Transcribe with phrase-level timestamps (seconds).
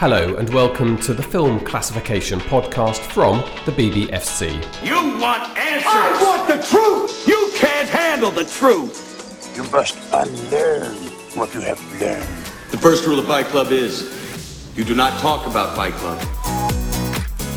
[0.00, 4.54] Hello, and welcome to the Film Classification Podcast from the BBFC.
[4.82, 5.84] You want answers!
[5.86, 7.28] I want the truth!
[7.28, 9.52] You can't handle the truth!
[9.54, 10.96] You must unlearn
[11.36, 12.26] what you have learned.
[12.70, 16.18] The first rule of Fight Club is you do not talk about Fight Club.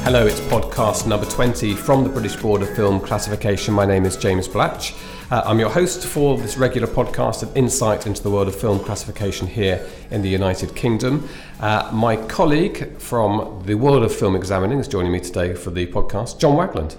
[0.04, 3.74] Hello, it's podcast number 20 from the British Board of Film Classification.
[3.74, 4.94] My name is James Blatch.
[5.32, 8.80] Uh, I'm your host for this regular podcast of insight into the world of film
[8.80, 11.28] classification here in the United Kingdom.
[11.62, 15.88] Uh, my colleague from the world of film examining is joining me today for the
[15.88, 16.98] podcast, John Wagland.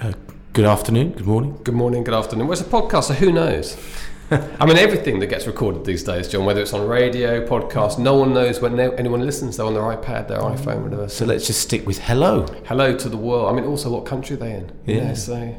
[0.00, 0.12] Uh,
[0.52, 1.58] good afternoon, good morning.
[1.62, 2.48] Good morning, good afternoon.
[2.48, 3.76] Well, it's a podcast, so who knows?
[4.32, 8.16] I mean, everything that gets recorded these days, John, whether it's on radio, podcast, no
[8.16, 9.56] one knows when anyone listens.
[9.56, 11.08] They're on their iPad, their iPhone, whatever.
[11.08, 12.46] So let's just stick with hello.
[12.66, 13.52] Hello to the world.
[13.52, 14.72] I mean, also what country are they in?
[14.86, 15.14] Yeah.
[15.14, 15.54] so.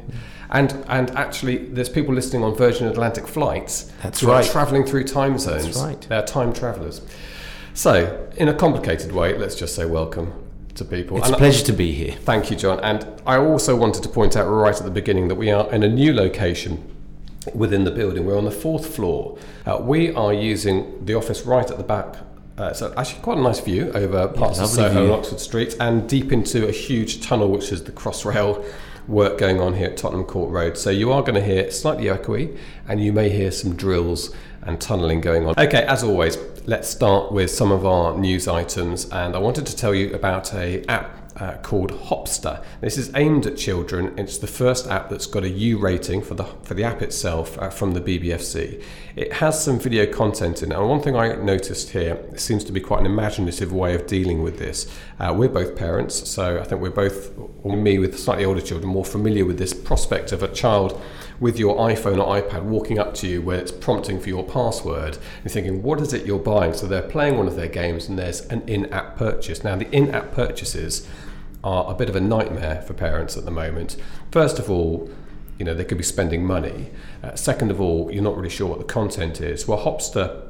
[0.54, 3.92] And and actually, there's people listening on Virgin Atlantic flights.
[4.02, 4.50] That's who are right.
[4.50, 5.64] travelling through time zones.
[5.64, 6.00] That's right.
[6.08, 7.00] They're time travellers.
[7.74, 10.32] So, in a complicated way, let's just say welcome
[10.76, 11.18] to people.
[11.18, 12.12] It's And a pleasure to be here.
[12.12, 12.78] Thank you, John.
[12.80, 15.82] And I also wanted to point out right at the beginning that we are in
[15.82, 16.88] a new location
[17.52, 18.24] within the building.
[18.24, 19.36] We're on the fourth floor.
[19.66, 22.16] Uh, we are using the office right at the back.
[22.56, 25.02] Uh, so actually quite a nice view over parts of Soho view.
[25.02, 28.64] and Oxford Street and deep into a huge tunnel which is the Crossrail
[29.08, 30.78] work going on here at Tottenham Court Road.
[30.78, 32.56] So you are going to hear slightly echoey
[32.88, 35.54] and you may hear some drills and tunnelling going on.
[35.58, 39.76] Okay, as always, let's start with some of our news items and I wanted to
[39.76, 42.62] tell you about a app uh, called Hopster.
[42.80, 44.16] This is aimed at children.
[44.18, 47.58] It's the first app that's got a U rating for the for the app itself
[47.58, 48.82] uh, from the BBFC.
[49.16, 50.78] It has some video content in it.
[50.78, 54.42] And one thing I noticed here seems to be quite an imaginative way of dealing
[54.42, 54.92] with this.
[55.18, 57.32] Uh, we're both parents, so I think we're both,
[57.62, 61.00] or me with slightly older children, more familiar with this prospect of a child
[61.40, 65.18] with your iPhone or iPad walking up to you where it's prompting for your password.
[65.42, 66.74] You're thinking, what is it you're buying?
[66.74, 69.64] So they're playing one of their games and there's an in app purchase.
[69.64, 71.06] Now, the in app purchases
[71.64, 73.96] are a bit of a nightmare for parents at the moment.
[74.30, 75.10] First of all,
[75.58, 76.90] you know, they could be spending money.
[77.22, 79.66] Uh, second of all, you're not really sure what the content is.
[79.66, 80.42] Well, Hopster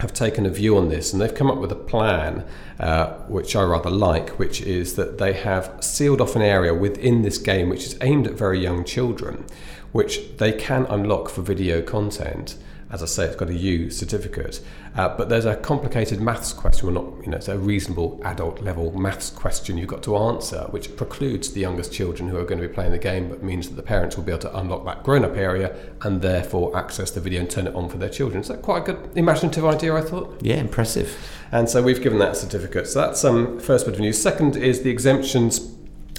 [0.00, 2.44] have taken a view on this and they've come up with a plan
[2.80, 7.22] uh, which I rather like, which is that they have sealed off an area within
[7.22, 9.44] this game which is aimed at very young children,
[9.92, 12.56] which they can unlock for video content.
[12.90, 14.60] As I say, it's got a U certificate,
[14.96, 16.92] uh, but there's a complicated maths question.
[16.92, 20.66] Well, not you know, it's a reasonable adult level maths question you've got to answer,
[20.70, 23.68] which precludes the youngest children who are going to be playing the game, but means
[23.68, 27.20] that the parents will be able to unlock that grown-up area and therefore access the
[27.20, 28.42] video and turn it on for their children.
[28.42, 29.94] That quite a good imaginative idea?
[29.94, 30.36] I thought.
[30.42, 31.16] Yeah, impressive.
[31.52, 32.86] And so we've given that certificate.
[32.88, 34.20] So that's um, first bit of news.
[34.20, 35.72] Second is the exemptions.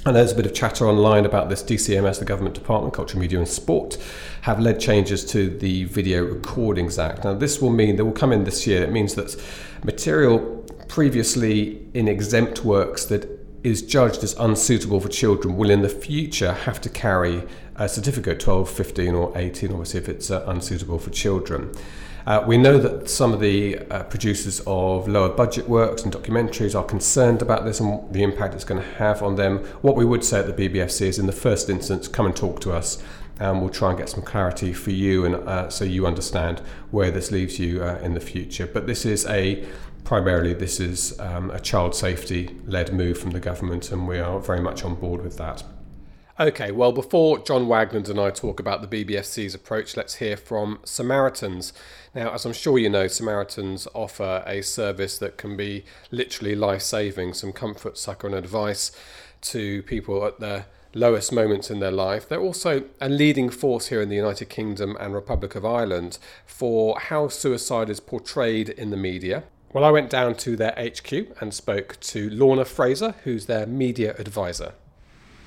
[0.05, 3.39] And there's a bit of chatter online about this DCMS, the Government Department, Culture, Media
[3.39, 3.97] and Sport,
[4.41, 7.23] have led changes to the Video Recordings Act.
[7.23, 9.41] Now, this will mean, that will come in this year, it means that
[9.85, 10.41] material
[10.89, 13.29] previously in exempt works that
[13.63, 17.41] is judged as unsuitable for children will in the future have to carry
[17.77, 21.73] a certificate 12, 15, or 18, obviously, if it's uh, unsuitable for children.
[22.25, 26.78] Uh, we know that some of the uh, producers of lower budget works and documentaries
[26.78, 29.57] are concerned about this and the impact it's going to have on them.
[29.81, 32.62] What we would say at the BBFC is, in the first instance, come and talk
[32.62, 33.03] to us,
[33.41, 36.59] and we'll try and get some clarity for you, and uh, so you understand
[36.91, 38.67] where this leaves you uh, in the future.
[38.67, 39.66] But this is a
[40.06, 44.39] primarily this is um, a child safety led move from the government, and we are
[44.39, 45.63] very much on board with that.
[46.39, 50.79] Okay, well, before John Wagland and I talk about the BBFC's approach, let's hear from
[50.83, 51.73] Samaritans.
[52.16, 56.81] Now, as I'm sure you know, Samaritans offer a service that can be literally life
[56.81, 58.91] saving, some comfort, succour, and advice
[59.41, 62.27] to people at their lowest moments in their life.
[62.27, 66.17] They're also a leading force here in the United Kingdom and Republic of Ireland
[66.47, 69.44] for how suicide is portrayed in the media.
[69.71, 74.15] Well, I went down to their HQ and spoke to Lorna Fraser, who's their media
[74.17, 74.73] advisor.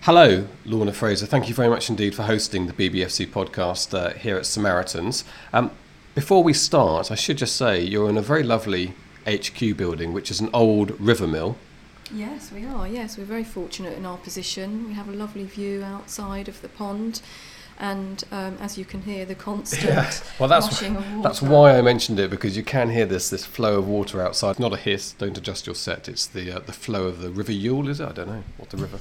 [0.06, 1.26] Hello, Lorna Fraser.
[1.26, 5.24] Thank you very much indeed for hosting the BBFC podcast uh, here at Samaritans.
[5.52, 5.72] Um,
[6.14, 8.94] before we start, I should just say you're in a very lovely
[9.28, 11.56] HQ building, which is an old river mill.
[12.14, 12.86] Yes, we are.
[12.86, 14.86] Yes, we're very fortunate in our position.
[14.86, 17.20] We have a lovely view outside of the pond,
[17.76, 21.22] and um, as you can hear, the constant Well, that's washing of water.
[21.28, 24.60] that's why I mentioned it because you can hear this this flow of water outside.
[24.60, 25.10] Not a hiss.
[25.14, 26.09] Don't adjust your set.
[26.09, 27.88] It's the uh, the flow of the River Ewell.
[27.88, 28.09] Is it?
[28.09, 29.00] I don't know what the river.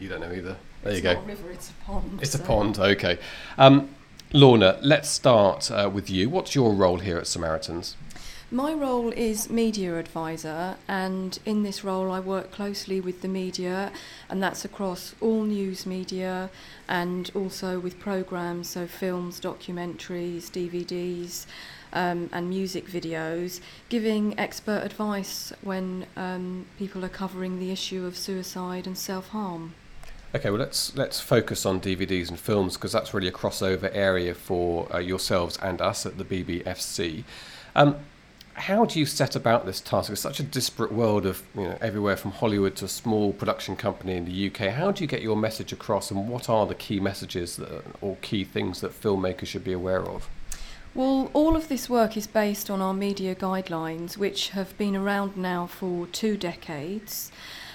[0.00, 0.56] You don't know either.
[0.82, 1.14] There it's you go.
[1.14, 2.18] Not a river, it's a pond.
[2.22, 2.78] It's a pond.
[2.78, 3.18] Okay.
[3.58, 3.90] Um,
[4.32, 6.30] Lorna, let's start uh, with you.
[6.30, 7.96] What's your role here at Samaritans?
[8.52, 13.92] My role is media advisor, and in this role, I work closely with the media,
[14.28, 16.50] and that's across all news media
[16.88, 21.46] and also with programs, so films, documentaries, DVDs,
[21.92, 28.16] um, and music videos, giving expert advice when um, people are covering the issue of
[28.16, 29.74] suicide and self harm.
[30.32, 34.32] Okay, well let's let's focus on DVDs and films because that's really a crossover area
[34.32, 37.24] for uh, yourselves and us at the BBFC.
[37.74, 37.96] Um,
[38.54, 40.08] how do you set about this task?
[40.10, 43.74] It's such a disparate world of you know everywhere from Hollywood to a small production
[43.74, 44.72] company in the UK.
[44.72, 48.16] How do you get your message across, and what are the key messages that, or
[48.22, 50.28] key things that filmmakers should be aware of?
[50.94, 55.36] Well, all of this work is based on our media guidelines, which have been around
[55.36, 57.32] now for two decades.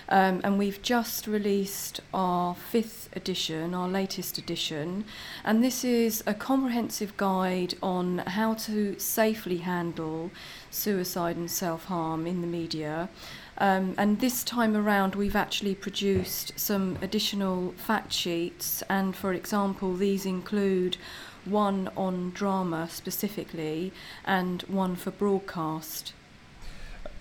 [0.07, 5.06] Um, and we've just released our fifth edition, our latest edition,
[5.44, 10.30] and this is a comprehensive guide on how to safely handle
[10.69, 13.10] suicide and self harm in the media.
[13.57, 19.96] Um, and this time around, we've actually produced some additional fact sheets, and for example,
[19.96, 20.98] these include
[21.46, 23.94] one on drama specifically
[24.25, 26.13] and one for broadcast.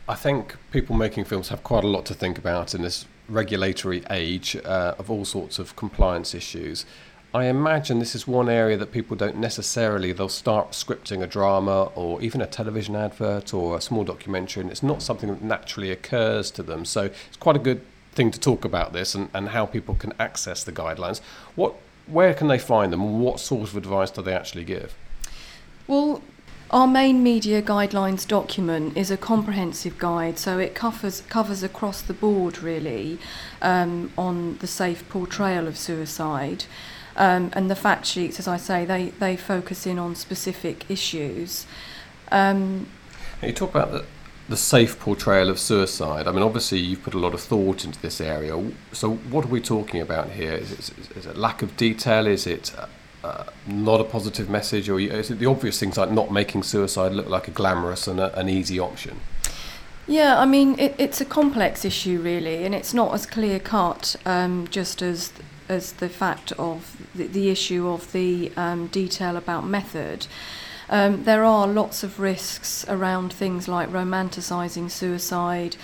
[0.06, 4.04] I think people making films have quite a lot to think about in this regulatory
[4.10, 6.84] age uh, of all sorts of compliance issues.
[7.32, 11.84] I imagine this is one area that people don't necessarily, they'll start scripting a drama
[11.94, 15.90] or even a television advert or a small documentary, and it's not something that naturally
[15.90, 16.84] occurs to them.
[16.84, 17.80] So it's quite a good
[18.12, 21.20] thing to talk about this and, and how people can access the guidelines.
[21.56, 21.74] What,
[22.06, 24.94] where can they find them what sort of advice do they actually give?
[25.88, 26.22] Well,
[26.74, 32.12] our main media guidelines document is a comprehensive guide, so it covers covers across the
[32.12, 33.16] board really
[33.62, 36.64] um, on the safe portrayal of suicide.
[37.16, 41.64] Um, and the fact sheets, as I say, they, they focus in on specific issues.
[42.32, 42.88] Um,
[43.40, 44.04] you talk about the,
[44.48, 46.26] the safe portrayal of suicide.
[46.26, 48.72] I mean, obviously, you've put a lot of thought into this area.
[48.90, 50.54] So, what are we talking about here?
[50.54, 52.26] Is it, is it lack of detail?
[52.26, 52.74] Is it
[53.24, 57.48] uh, not a positive message, or the obvious things like not making suicide look like
[57.48, 59.20] a glamorous and a, an easy option?
[60.06, 64.16] Yeah, I mean, it, it's a complex issue, really, and it's not as clear cut
[64.26, 65.32] um, just as
[65.66, 70.26] as the fact of the, the issue of the um, detail about method.
[70.90, 75.76] Um, there are lots of risks around things like romanticising suicide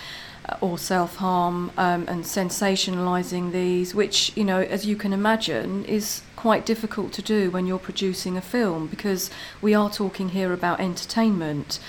[0.47, 5.83] uh, or self harm um, and sensationalising these, which, you know, as you can imagine,
[5.85, 9.29] is quite difficult to do when you're producing a film because
[9.61, 11.79] we are talking here about entertainment.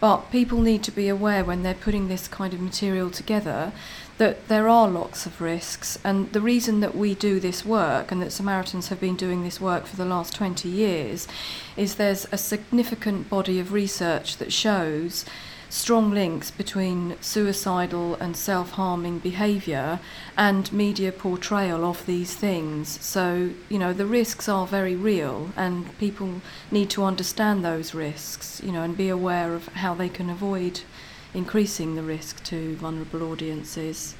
[0.00, 3.70] But people need to be aware when they're putting this kind of material together
[4.16, 5.98] that there are lots of risks.
[6.02, 9.60] And the reason that we do this work and that Samaritans have been doing this
[9.60, 11.28] work for the last 20 years
[11.76, 15.26] is there's a significant body of research that shows
[15.70, 20.00] strong links between suicidal and self harming behaviour
[20.36, 23.00] and media portrayal of these things.
[23.04, 28.60] So, you know, the risks are very real, and people need to understand those risks,
[28.64, 30.80] you know, and be aware of how they can avoid
[31.34, 34.14] increasing the risk to vulnerable audiences.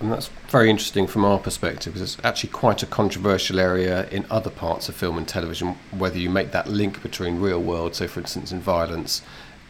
[0.00, 4.26] And that's very interesting from our perspective because it's actually quite a controversial area in
[4.28, 8.08] other parts of film and television, whether you make that link between real world, so
[8.08, 9.22] for instance in violence,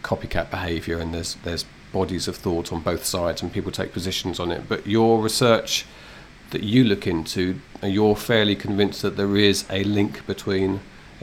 [0.04, 4.38] copycat behaviour, and there's there's bodies of thought on both sides, and people take positions
[4.38, 4.68] on it.
[4.68, 5.86] But your research
[6.50, 10.80] that you look into, you're fairly convinced that there is a link between,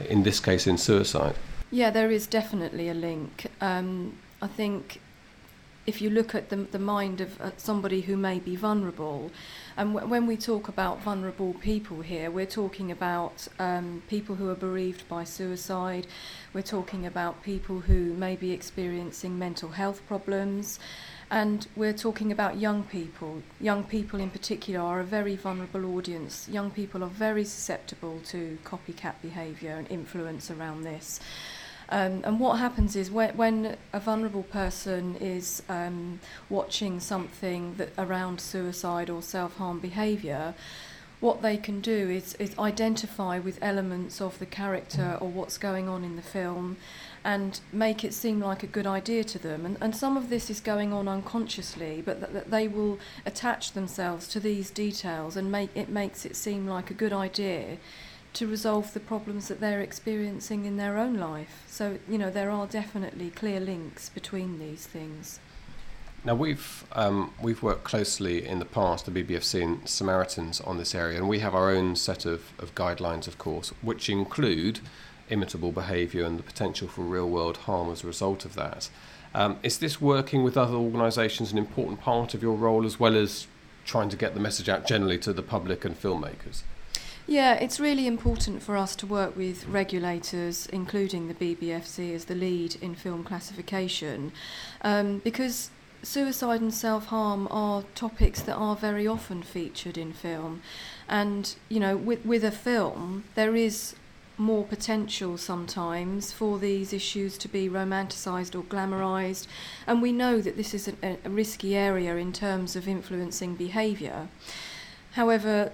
[0.08, 1.36] in this case, in suicide.
[1.70, 3.46] Yeah, there is definitely a link.
[3.60, 5.00] Um, I think
[5.86, 9.30] if you look at the, the mind of uh, somebody who may be vulnerable,
[9.76, 14.48] and w- when we talk about vulnerable people here, we're talking about um, people who
[14.48, 16.06] are bereaved by suicide,
[16.52, 20.78] we're talking about people who may be experiencing mental health problems,
[21.30, 23.42] and we're talking about young people.
[23.60, 26.46] Young people, in particular, are a very vulnerable audience.
[26.48, 31.20] Young people are very susceptible to copycat behaviour and influence around this.
[31.92, 37.90] Um, and what happens is when, when a vulnerable person is um, watching something that
[37.98, 40.54] around suicide or self-harm behaviour,
[41.20, 45.86] what they can do is, is identify with elements of the character or what's going
[45.86, 46.78] on in the film
[47.24, 49.66] and make it seem like a good idea to them.
[49.66, 53.72] And, and some of this is going on unconsciously, but that, that they will attach
[53.72, 57.76] themselves to these details and make it makes it seem like a good idea
[58.34, 61.64] to resolve the problems that they're experiencing in their own life.
[61.66, 65.38] So, you know, there are definitely clear links between these things.
[66.24, 70.94] Now we've um, we've worked closely in the past, the BBFC and Samaritans, on this
[70.94, 74.78] area, and we have our own set of, of guidelines, of course, which include
[75.30, 78.88] imitable behaviour and the potential for real world harm as a result of that.
[79.34, 83.16] Um, is this working with other organisations an important part of your role, as well
[83.16, 83.48] as
[83.84, 86.62] trying to get the message out generally to the public and filmmakers?
[87.26, 92.34] Yeah, it's really important for us to work with regulators, including the BBFC as the
[92.34, 94.32] lead in film classification,
[94.82, 95.70] um, because
[96.02, 100.62] suicide and self harm are topics that are very often featured in film.
[101.08, 103.94] And, you know, with, with a film, there is
[104.36, 109.46] more potential sometimes for these issues to be romanticised or glamorised.
[109.86, 114.28] And we know that this is a, a risky area in terms of influencing behaviour.
[115.12, 115.72] However,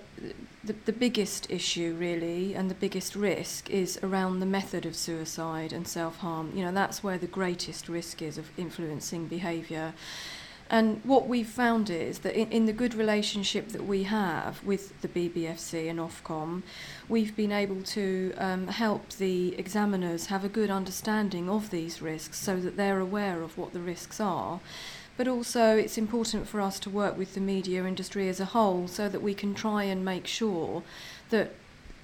[0.65, 5.73] the, the biggest issue really and the biggest risk is around the method of suicide
[5.73, 6.53] and self-harm.
[6.55, 9.95] You know, that's where the greatest risk is of influencing behaviour.
[10.71, 15.01] And what we've found is that in, in the good relationship that we have with
[15.01, 16.63] the BBFC and Ofcom,
[17.09, 22.39] we've been able to um, help the examiners have a good understanding of these risks
[22.39, 24.61] so that they're aware of what the risks are.
[25.19, 28.87] But also, it's important for us to work with the media industry as a whole
[28.87, 30.85] so that we can try and make sure
[31.31, 31.55] that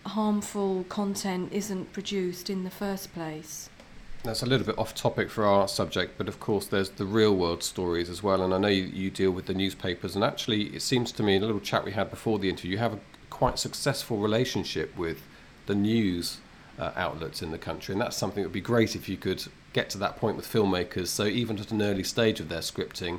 [0.05, 3.71] harmful content isn't produced in the first place.
[4.25, 7.37] That's a little bit off topic for our subject, but of course, there's the real
[7.37, 8.43] world stories as well.
[8.43, 11.37] And I know you, you deal with the newspapers, and actually, it seems to me
[11.37, 14.97] in a little chat we had before the interview, you have a quite successful relationship
[14.97, 15.23] with
[15.67, 16.39] the news
[16.81, 19.45] uh, outlets in the country, and that's something that would be great if you could
[19.75, 21.09] get to that point with filmmakers.
[21.09, 23.19] So even at an early stage of their scripting,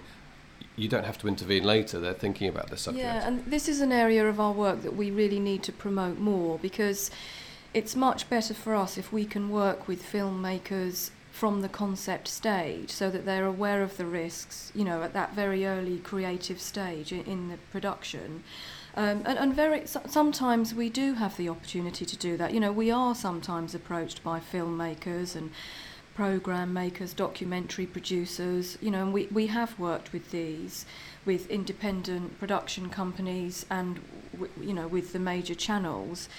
[0.75, 1.99] you don't have to intervene later.
[1.99, 3.03] They're thinking about this subject.
[3.03, 6.17] Yeah, and this is an area of our work that we really need to promote
[6.17, 7.11] more because
[7.73, 12.89] it's much better for us if we can work with filmmakers from the concept stage
[12.89, 17.11] so that they're aware of the risks, you know, at that very early creative stage
[17.11, 18.41] in, the production.
[18.95, 22.53] Um, and, and very so, sometimes we do have the opportunity to do that.
[22.53, 25.51] You know, we are sometimes approached by filmmakers and
[26.15, 30.85] program makers, documentary producers, you know, and we, we have worked with these,
[31.25, 33.99] with independent production companies and,
[34.31, 36.29] w- you know, with the major channels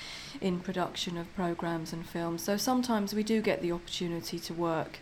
[0.41, 2.43] in production of programs and films.
[2.43, 5.01] So sometimes we do get the opportunity to work,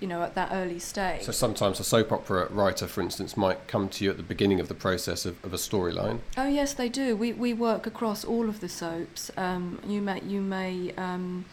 [0.00, 1.22] you know, at that early stage.
[1.22, 4.58] So sometimes a soap opera writer, for instance, might come to you at the beginning
[4.58, 6.18] of the process of, of a storyline.
[6.36, 7.16] Oh yes, they do.
[7.16, 9.30] We we work across all of the soaps.
[9.36, 11.44] Um, you may you may um,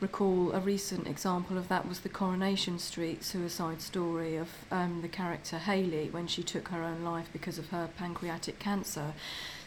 [0.00, 5.08] recall a recent example of that was the Coronation Street suicide story of um, the
[5.08, 9.14] character Hayley when she took her own life because of her pancreatic cancer.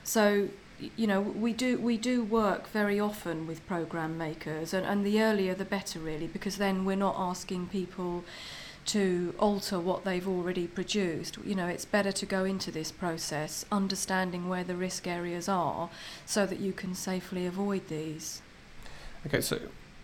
[0.03, 0.49] So
[0.95, 5.21] you know we do we do work very often with program makers and, and the
[5.21, 8.23] earlier the better really because then we're not asking people
[8.89, 11.37] to alter what they've already produced.
[11.45, 15.91] You know, it's better to go into this process understanding where the risk areas are
[16.25, 18.41] so that you can safely avoid these.
[19.27, 19.59] Okay, so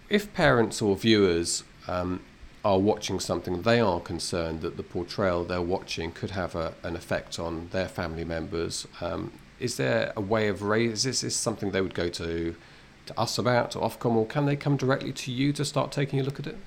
[0.09, 2.21] if parents or viewers um,
[2.63, 6.95] are watching something, they are concerned that the portrayal they're watching could have a, an
[6.95, 8.88] effect on their family members.
[9.01, 11.05] Um, is there a way of raise?
[11.05, 12.55] Is this something they would go to
[13.05, 16.19] to us about, to Ofcom, or can they come directly to you to start taking
[16.19, 16.57] a look at it?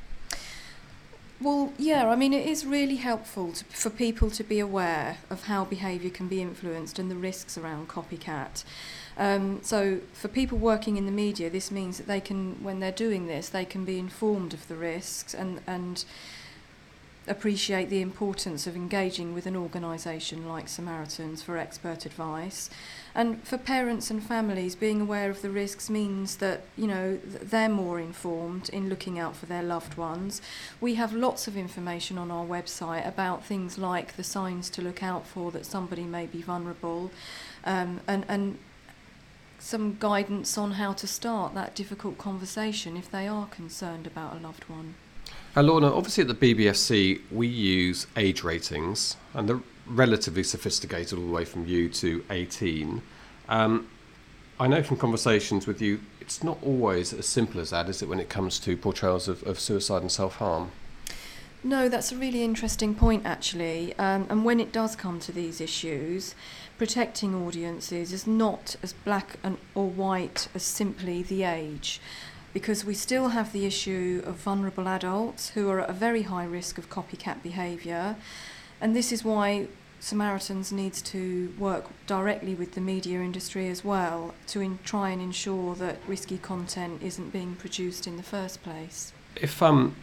[1.40, 5.44] Well, yeah, I mean, it is really helpful to, for people to be aware of
[5.44, 8.64] how behaviour can be influenced and the risks around copycat.
[9.16, 12.90] Um, so, for people working in the media, this means that they can, when they're
[12.90, 16.04] doing this, they can be informed of the risks and, and
[17.28, 22.70] appreciate the importance of engaging with an organisation like Samaritans for expert advice.
[23.14, 27.68] And for parents and families, being aware of the risks means that, you know, they're
[27.68, 30.40] more informed in looking out for their loved ones.
[30.80, 35.02] We have lots of information on our website about things like the signs to look
[35.02, 37.10] out for that somebody may be vulnerable
[37.64, 38.58] um, and, and
[39.58, 44.38] some guidance on how to start that difficult conversation if they are concerned about a
[44.38, 44.94] loved one.
[45.56, 51.26] Uh, Lorna, obviously at the BBFC we use age ratings, and they're relatively sophisticated all
[51.26, 53.02] the way from you to 18.
[53.48, 53.88] Um,
[54.60, 58.08] I know from conversations with U, it's not always as simple as that, is it,
[58.08, 60.72] when it comes to portrayals of, of suicide and self harm?
[61.64, 63.98] No, that's a really interesting point, actually.
[63.98, 66.34] Um, and when it does come to these issues,
[66.76, 72.00] protecting audiences is not as black and or white as simply the age,
[72.58, 76.44] because we still have the issue of vulnerable adults who are at a very high
[76.44, 78.16] risk of copycat behaviour,
[78.80, 79.68] and this is why
[80.00, 85.22] Samaritans needs to work directly with the media industry as well to in, try and
[85.22, 89.12] ensure that risky content isn't being produced in the first place.
[89.36, 89.94] If um,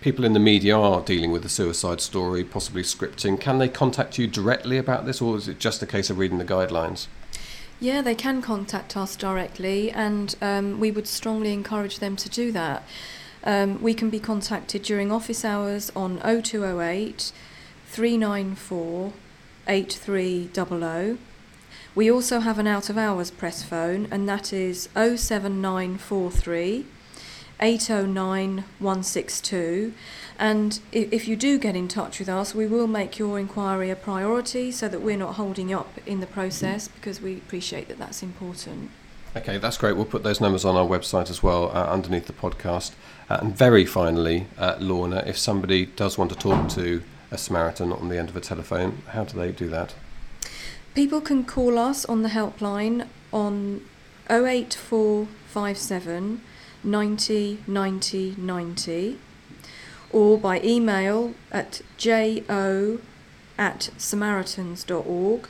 [0.00, 4.16] people in the media are dealing with a suicide story, possibly scripting, can they contact
[4.16, 7.08] you directly about this, or is it just a case of reading the guidelines?
[7.80, 12.52] Yeah, they can contact us directly, and um, we would strongly encourage them to do
[12.52, 12.84] that.
[13.42, 17.32] Um, we can be contacted during office hours on 0208
[17.86, 19.12] 394
[19.66, 21.18] 8300.
[21.94, 26.86] We also have an out of hours press phone, and that is 07943
[27.60, 29.94] 809 162.
[30.38, 33.96] And if you do get in touch with us, we will make your inquiry a
[33.96, 38.22] priority so that we're not holding up in the process because we appreciate that that's
[38.22, 38.90] important.
[39.36, 39.96] Okay, that's great.
[39.96, 42.92] We'll put those numbers on our website as well uh, underneath the podcast.
[43.28, 47.92] Uh, and very finally, uh, Lorna, if somebody does want to talk to a Samaritan
[47.92, 49.94] on the end of a telephone, how do they do that?
[50.94, 53.80] People can call us on the helpline on
[54.30, 56.40] 08457
[56.84, 59.18] 90 90 90
[60.14, 62.98] or by email at jo
[63.58, 65.48] at samaritans.org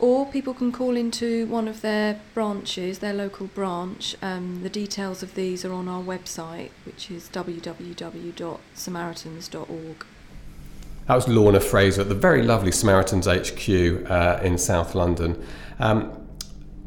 [0.00, 4.14] or people can call into one of their branches, their local branch.
[4.22, 10.06] Um, the details of these are on our website, which is www.samaritans.org.
[11.06, 13.68] That was Lorna Fraser at the very lovely Samaritans HQ
[14.08, 15.44] uh, in South London.
[15.80, 16.27] Um,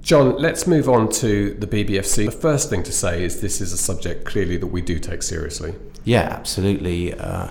[0.01, 2.25] John, let's move on to the BBFC.
[2.25, 5.21] The first thing to say is this is a subject clearly that we do take
[5.21, 5.75] seriously.
[6.03, 7.13] Yeah, absolutely.
[7.13, 7.49] Uh,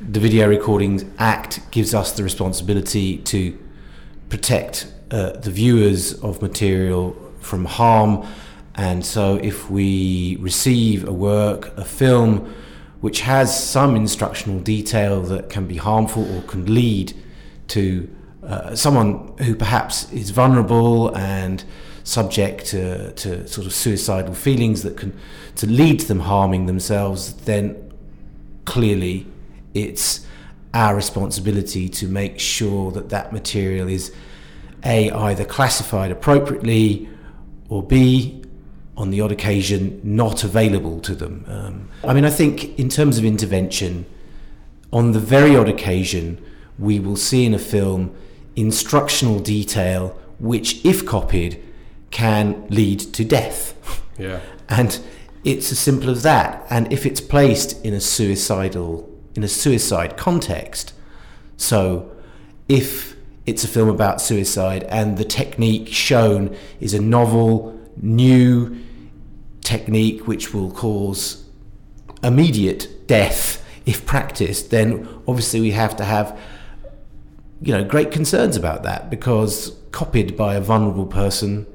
[0.00, 3.56] the Video Recordings Act gives us the responsibility to
[4.28, 8.26] protect uh, the viewers of material from harm.
[8.74, 12.52] And so, if we receive a work, a film,
[13.02, 17.12] which has some instructional detail that can be harmful or can lead
[17.68, 18.10] to
[18.42, 21.64] uh, someone who perhaps is vulnerable and
[22.04, 25.18] subject to, to sort of suicidal feelings that can
[25.56, 27.92] to lead to them harming themselves, then
[28.64, 29.26] clearly
[29.72, 30.26] it's
[30.72, 34.12] our responsibility to make sure that that material is
[34.84, 37.08] a either classified appropriately
[37.68, 38.42] or b
[38.96, 41.44] on the odd occasion not available to them.
[41.48, 44.04] Um, i mean i think in terms of intervention
[44.92, 46.44] on the very odd occasion
[46.78, 48.14] we will see in a film
[48.56, 51.62] instructional detail which if copied
[52.14, 53.74] can lead to death
[54.18, 54.38] Yeah.
[54.68, 54.98] and
[55.44, 56.64] it's as simple as that.
[56.70, 60.94] And if it's placed in a suicidal, in a suicide context,
[61.58, 62.10] so
[62.66, 68.74] if it's a film about suicide and the technique shown is a novel, new
[69.60, 71.44] technique which will cause
[72.22, 76.38] immediate death if practiced, then obviously we have to have
[77.60, 81.66] you know great concerns about that because copied by a vulnerable person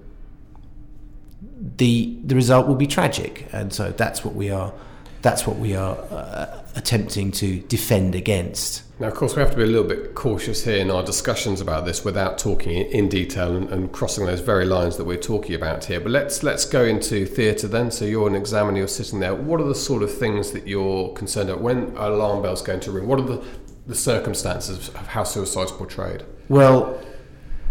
[1.60, 4.74] the the result will be tragic, and so that's what we are
[5.22, 8.84] that's what we are uh, attempting to defend against.
[9.00, 11.62] Now, of course, we have to be a little bit cautious here in our discussions
[11.62, 15.56] about this without talking in detail and, and crossing those very lines that we're talking
[15.56, 16.00] about here.
[16.00, 17.92] But let's let's go into theatre then.
[17.92, 19.36] So you're an examiner, you're sitting there.
[19.36, 22.92] What are the sort of things that you're concerned about when alarm bell's going to
[22.92, 23.08] ring?
[23.08, 23.44] What are the,
[23.88, 26.24] the circumstances of how suicide's portrayed?
[26.50, 27.02] Well,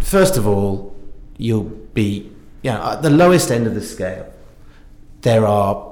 [0.00, 0.96] first of all,
[1.36, 4.32] you'll be you know, at the lowest end of the scale.
[5.22, 5.88] There are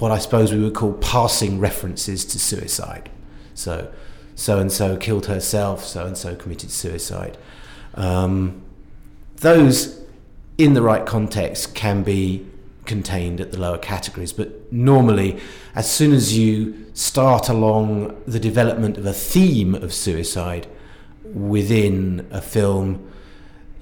[0.00, 3.10] what I suppose we would call passing references to suicide.
[3.54, 3.92] So,
[4.34, 7.36] so and so killed herself, so and so committed suicide.
[7.94, 8.62] Um,
[9.36, 10.00] those,
[10.56, 12.46] in the right context, can be
[12.86, 15.38] contained at the lower categories, but normally,
[15.74, 20.66] as soon as you start along the development of a theme of suicide
[21.24, 23.06] within a film,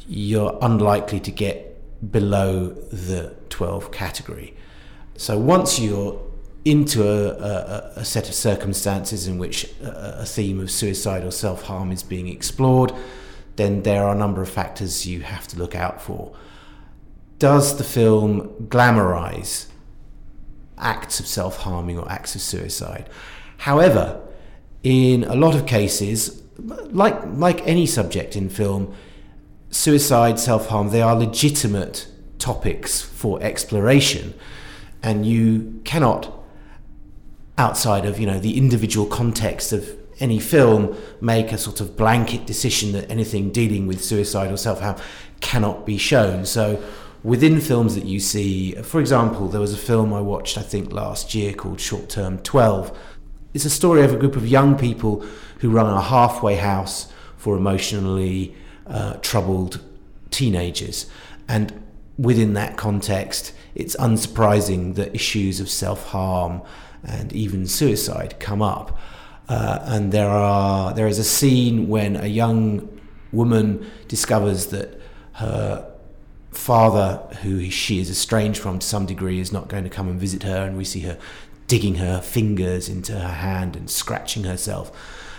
[0.07, 1.67] you're unlikely to get
[2.11, 4.54] below the 12 category.
[5.16, 6.20] So once you're
[6.64, 11.30] into a, a, a set of circumstances in which a, a theme of suicide or
[11.30, 12.92] self harm is being explored,
[13.56, 16.34] then there are a number of factors you have to look out for.
[17.38, 19.66] Does the film glamorize
[20.76, 23.08] acts of self harming or acts of suicide?
[23.58, 24.20] However,
[24.82, 28.94] in a lot of cases, like, like any subject in film,
[29.70, 34.35] suicide, self harm, they are legitimate topics for exploration.
[35.02, 36.35] And you cannot
[37.57, 42.46] outside of you know the individual context of any film make a sort of blanket
[42.46, 44.96] decision that anything dealing with suicide or self-harm
[45.40, 46.44] cannot be shown.
[46.44, 46.83] So
[47.22, 50.92] within films that you see for example there was a film i watched i think
[50.92, 52.96] last year called short term 12
[53.54, 55.24] it's a story of a group of young people
[55.59, 58.54] who run a halfway house for emotionally
[58.88, 59.81] uh, troubled
[60.31, 61.07] teenagers
[61.46, 61.83] and
[62.18, 66.61] within that context it's unsurprising that issues of self harm
[67.05, 68.98] and even suicide come up.
[69.48, 72.88] Uh, and there are there is a scene when a young
[73.33, 75.01] woman discovers that
[75.35, 75.90] her
[76.51, 80.20] father, who she is estranged from to some degree, is not going to come and
[80.20, 81.16] visit her, and we see her
[81.66, 84.90] digging her fingers into her hand and scratching herself.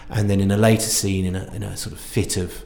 [0.09, 2.63] And then in a later scene, in a, in a sort of fit of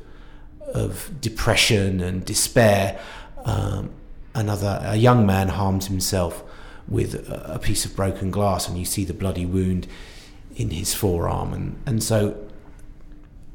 [0.73, 2.99] of depression and despair.
[3.45, 3.91] Um,
[4.36, 6.43] another a young man harms himself
[6.88, 9.88] with a, a piece of broken glass, and you see the bloody wound
[10.55, 12.36] in his forearm, and and so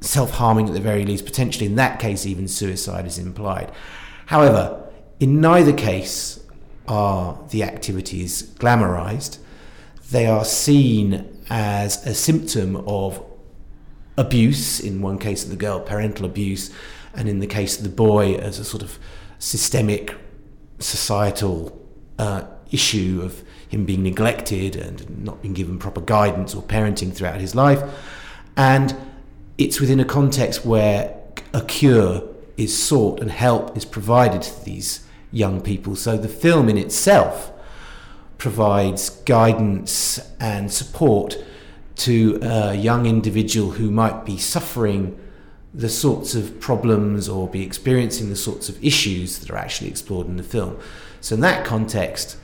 [0.01, 3.73] self-harming at the very least, potentially in that case even suicide is implied.
[4.27, 6.39] However, in neither case
[6.87, 9.39] are the activities glamorized.
[10.11, 13.23] They are seen as a symptom of
[14.17, 16.71] abuse, in one case of the girl, parental abuse,
[17.15, 18.99] and in the case of the boy, as a sort of
[19.39, 20.15] systemic
[20.79, 21.87] societal
[22.19, 27.41] uh, issue of him being neglected and not being given proper guidance or parenting throughout
[27.41, 27.83] his life.
[28.57, 28.97] And
[29.59, 31.15] it's within a context where
[31.53, 32.23] a cure
[32.57, 35.97] is sought and help is provided to these young people.
[35.97, 37.53] So the film in itself
[38.39, 41.37] provides guidance and support
[41.97, 45.19] to a young individual who might be suffering
[45.79, 50.27] the sorts of problems or be experiencing the sorts of issues that are actually explored
[50.27, 50.77] in the film.
[51.21, 52.37] So, in that context,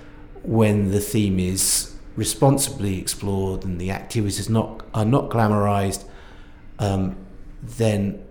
[0.45, 6.05] when the theme is responsibly explored and the activities not are not glamorized,
[6.79, 7.17] um,
[7.61, 8.25] then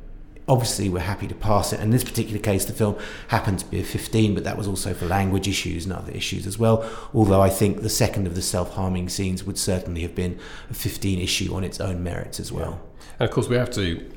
[0.48, 1.82] obviously we're happy to pass it.
[1.82, 2.96] And in this particular case, the film
[3.28, 6.48] happened to be a 15, but that was also for language issues and other issues
[6.48, 6.90] as well.
[7.14, 10.40] Although I think the second of the self-harming scenes would certainly have been
[10.70, 12.82] a 15 issue on its own merits as well.
[13.20, 14.10] And of course, we have to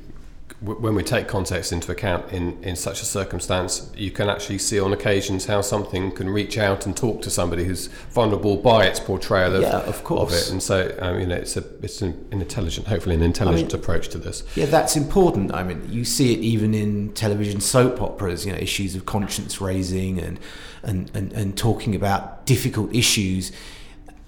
[0.66, 4.80] when we take context into account in, in such a circumstance, you can actually see
[4.80, 8.98] on occasions how something can reach out and talk to somebody who's vulnerable by its
[8.98, 10.32] portrayal of, Yeah, of course.
[10.32, 10.52] of it.
[10.52, 14.08] And so, um, you know, it's a it's an, intelligent, hopefully, an intelligent mean- approach
[14.08, 14.42] to this.
[14.56, 15.54] Yeah, that's important.
[15.54, 19.60] I mean, you see it even in television soap operas, you know, issues of conscience
[19.60, 20.40] raising and,
[20.82, 23.52] and, and, and talking about difficult issues.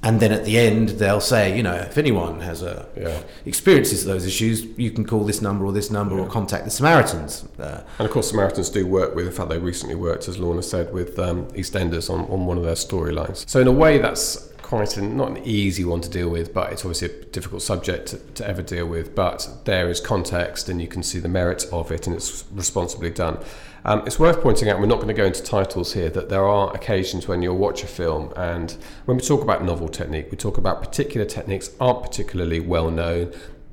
[0.01, 3.19] And then at the end, they'll say, you know, if anyone has a Yeah.
[3.45, 7.45] experiences those issues, you can call this number or this number or contact the Samaritans.
[7.61, 10.63] Uh, And of course, Samaritans do work with, in fact, they recently worked, as Lorna
[10.63, 13.43] said, with um, EastEnders on, on one of their storylines.
[13.49, 16.71] So, in a way, that's quite an, not an easy one to deal with, but
[16.71, 19.15] it's obviously a difficult subject to, to ever deal with.
[19.15, 23.09] But there is context, and you can see the merits of it, and it's responsibly
[23.09, 23.39] done.
[23.87, 26.45] Um, it's worth pointing out, we're not going to go into titles here, that there
[26.45, 28.77] are occasions when you'll watch a film, and
[29.07, 33.33] when we talk about novel technique, we talk about particular techniques aren't particularly well known,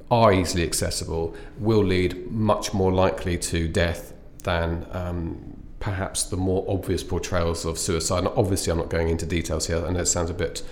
[0.10, 5.55] are easily accessible, will lead much more likely to death than um,
[5.86, 8.24] perhaps the more obvious portrayals of suicide.
[8.24, 9.86] And obviously, I'm not going into details here.
[9.86, 10.64] I know it sounds a bit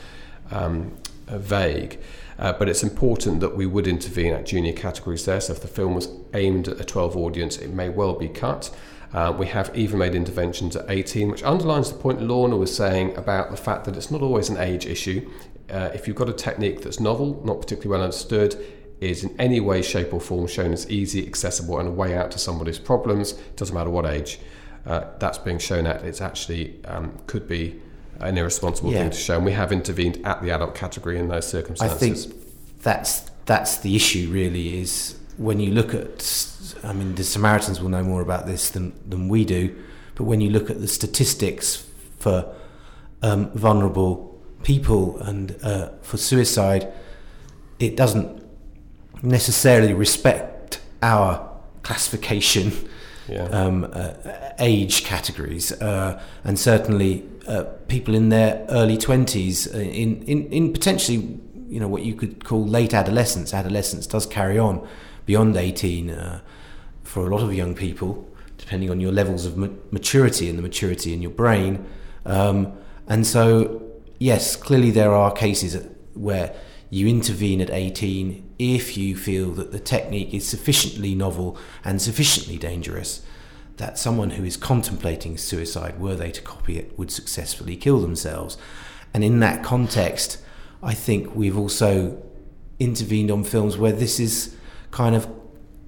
[0.50, 0.98] um,
[1.28, 2.00] uh, vague,
[2.40, 5.40] uh, but it's important that we would intervene at junior categories there.
[5.40, 8.76] So if the film was aimed at a 12 audience, it may well be cut.
[9.14, 13.16] Uh, we have even made interventions at 18, which underlines the point Lorna was saying
[13.16, 15.30] about the fact that it's not always an age issue.
[15.70, 18.56] Uh, if you've got a technique that's novel, not particularly well understood,
[19.00, 22.32] is in any way, shape, or form shown as easy, accessible, and a way out
[22.32, 24.40] to somebody's problems, doesn't matter what age
[24.86, 27.80] uh, that's being shown at, it's actually um, could be
[28.20, 29.00] an irresponsible Yeah.
[29.04, 29.36] thing to show.
[29.38, 31.98] And we have intervened at the adult category in those circumstances.
[31.98, 37.24] I think that's that's the issue really is when you look at I mean the
[37.24, 39.76] Samaritans will know more about this than, than we do
[40.16, 41.86] but when you look at the statistics
[42.20, 42.54] for
[43.22, 46.92] um, vulnerable people and uh, for suicide
[47.80, 48.44] it doesn't
[49.22, 51.50] necessarily respect our
[51.84, 52.72] classification
[53.30, 53.44] Yeah.
[53.46, 54.14] um, uh,
[54.60, 60.74] age categories, uh, and certainly uh, people in their early twenties, uh, in, in in
[60.74, 63.54] potentially you know what you could call late adolescence.
[63.54, 64.86] Adolescence does carry on
[65.26, 66.42] beyond eighteen uh,
[67.04, 70.62] for a lot of young people, depending on your levels of ma- maturity and the
[70.62, 71.86] maturity in your brain.
[72.26, 72.74] Um,
[73.08, 73.82] and so,
[74.20, 75.78] yes, clearly there are cases
[76.14, 76.54] where
[76.94, 82.56] you intervene at 18 if you feel that the technique is sufficiently novel and sufficiently
[82.56, 83.26] dangerous
[83.78, 88.58] that someone who is contemplating suicide, were they to copy it, would successfully kill themselves.
[89.12, 90.38] And in that context,
[90.84, 92.22] I think we've also
[92.78, 94.56] intervened on films where this is
[94.92, 95.28] kind of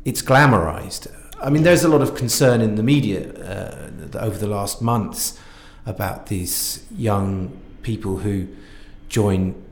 [0.06, 1.06] it's glamorized.
[1.39, 5.39] I mean, there's a lot of concern in the media uh, over the last months
[5.86, 8.48] about these young people who
[9.08, 9.64] join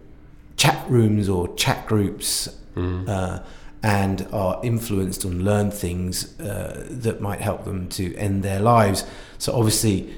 [0.57, 3.39] chat rooms or chat groups uh,
[3.83, 9.05] and are influenced and learn things uh, that might help them to end their lives.
[9.37, 10.13] So obviously,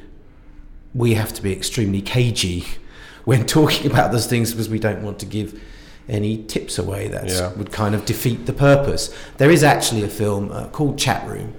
[0.93, 2.65] we have to be extremely cagey
[3.25, 5.59] when talking about those things because we don't want to give
[6.07, 7.51] any tips away that Yeah.
[7.53, 9.13] would kind of defeat the purpose.
[9.37, 11.55] There is actually a film uh, called Chat Room,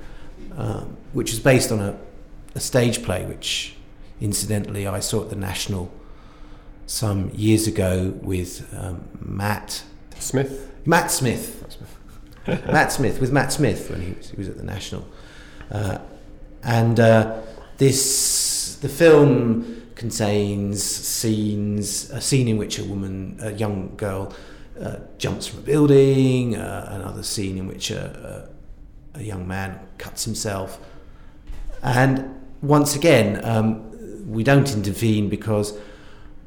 [0.57, 1.99] um, which is based on a,
[2.55, 3.75] a stage play, which
[4.21, 5.91] incidentally I saw at the National
[6.87, 9.83] some years ago with um, Matt
[10.19, 10.73] Smith?
[10.87, 11.53] Matt Smith.
[12.47, 15.05] Matt Smith with Matt Smith when he was, he was at the National.
[15.71, 15.99] Uh,
[16.63, 17.41] and uh,
[17.77, 24.33] this the film contains scenes a scene in which a woman a young girl
[24.81, 28.49] uh, jumps from a building uh, another scene in which a,
[29.15, 30.79] a, a young man cuts himself
[31.83, 32.29] and
[32.61, 35.79] once again um, we don't intervene because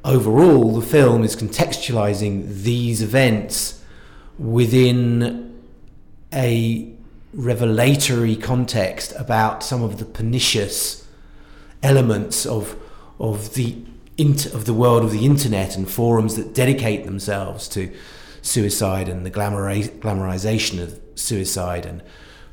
[0.10, 3.84] overall the film is contextualizing these events
[4.40, 5.56] within
[6.34, 6.92] a
[7.32, 11.08] revelatory context about some of the pernicious
[11.84, 12.76] elements of
[13.20, 13.76] of the
[14.18, 17.94] int- of the world of the internet and forums that dedicate themselves to
[18.42, 22.02] suicide and the glamoriz- glamorization of suicide and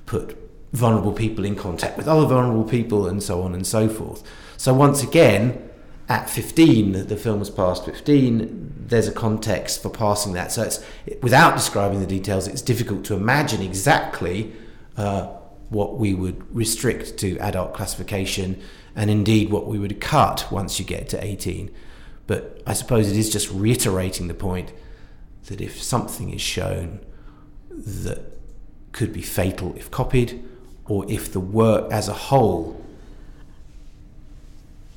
[0.05, 0.37] put
[0.75, 4.23] vulnerable people in contact with other vulnerable people and so on and so forth.
[4.59, 5.66] So once again,
[6.09, 10.53] at 15, the film was passed 15, there's a context for passing that.
[10.53, 10.85] So it's
[11.21, 14.53] without describing the details, it's difficult to imagine exactly
[14.97, 15.27] uh,
[15.69, 18.61] what we would restrict to adult classification
[18.95, 21.73] and indeed what we would cut once you get to 18.
[22.29, 24.73] But I suppose it is just reiterating the point
[25.47, 27.01] that if something is shown
[27.69, 28.39] that
[28.93, 30.43] could be fatal if copied,
[30.87, 32.81] or if the work as a whole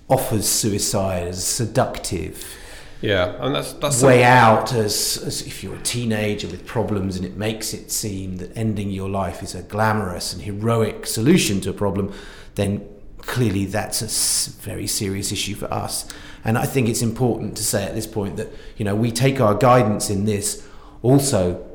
[0.09, 2.43] offers suicide as seductive
[3.01, 7.25] Yeah, and that's that's way out as, as if you're a teenager with problems and
[7.25, 11.69] it makes it seem that ending your life is a glamorous and heroic solution to
[11.69, 12.11] a problem,
[12.55, 12.85] then
[13.19, 16.05] clearly that's a very serious issue for us.
[16.43, 19.39] And I think it's important to say at this point that you know we take
[19.39, 20.67] our guidance in this
[21.01, 21.65] also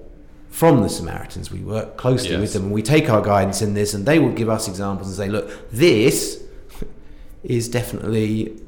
[0.51, 1.51] from the Samaritans.
[1.51, 2.41] We work closely Yes.
[2.41, 5.09] with them, and we take our guidance in this, and they will give us examples
[5.09, 6.44] and say, "Look, this
[7.45, 8.61] is definitely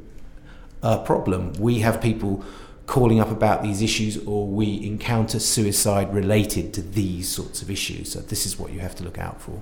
[0.83, 1.53] a problem.
[1.55, 2.45] We have people
[2.87, 8.13] calling up about these issues, or we encounter suicide related to these sorts of issues.
[8.13, 9.61] So this is what you have to look out for."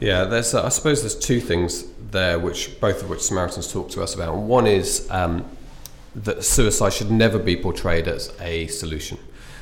[0.00, 0.54] Yeah, there's.
[0.54, 4.14] Uh, I suppose there's two things there, which both of which Samaritans talk to us
[4.14, 4.36] about.
[4.36, 5.44] One is um,
[6.14, 9.18] that suicide should never be portrayed as a solution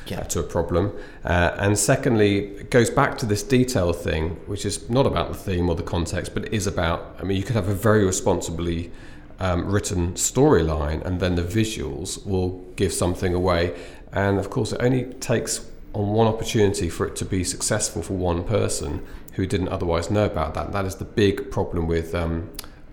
[0.09, 0.23] Yeah.
[0.23, 0.91] to a problem,
[1.23, 5.37] uh, and secondly, it goes back to this detail thing, which is not about the
[5.37, 7.15] theme or the context, but is about.
[7.19, 8.91] I mean, you could have a very responsibly
[9.39, 13.75] um, written storyline, and then the visuals will give something away.
[14.11, 18.13] And of course, it only takes on one opportunity for it to be successful for
[18.13, 20.71] one person who didn't otherwise know about that.
[20.71, 22.49] That is the big problem with um,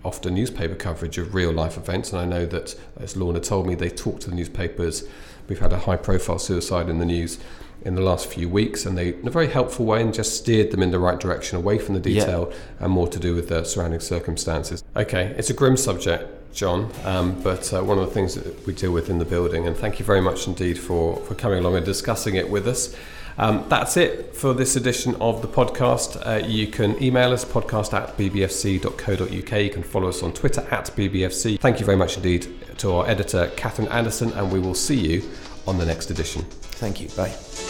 [0.07, 2.13] often newspaper coverage of real life events.
[2.13, 5.03] And I know that, as Lorna told me, they talk to the newspapers.
[5.49, 7.37] We've had a high profile suicide in the news
[7.83, 10.71] in the last few weeks, and they, in a very helpful way, and just steered
[10.71, 12.21] them in the right direction away from the Yeah.
[12.21, 14.83] detail and more to do with the surrounding circumstances.
[14.95, 18.73] Okay, it's a grim subject, John, um, but uh, one of the things that we
[18.73, 21.75] deal with in the building, and thank you very much indeed for, for coming along
[21.75, 22.95] and discussing it with us.
[23.37, 26.25] Um, that's it for this edition of the podcast.
[26.25, 29.61] Uh, you can email us podcast at bbfc.co.uk.
[29.61, 31.59] You can follow us on Twitter at bbfc.
[31.59, 32.47] Thank you very much indeed
[32.79, 35.29] to our editor, Catherine Anderson, and we will see you
[35.67, 36.43] on the next edition.
[36.49, 37.09] Thank you.
[37.09, 37.66] Bye.